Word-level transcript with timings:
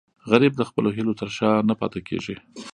غریب 0.31 0.53
د 0.57 0.61
خپلو 0.69 0.89
هیلو 0.97 1.13
تر 1.21 1.29
شا 1.37 1.51
نه 1.69 1.73
پاتې 1.79 1.99
کېږي 2.07 2.35